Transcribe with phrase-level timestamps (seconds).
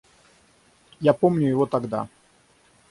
[0.99, 2.07] Я помню его тогда.